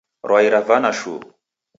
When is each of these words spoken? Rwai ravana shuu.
Rwai 0.27 0.47
ravana 0.53 0.91
shuu. 0.99 1.21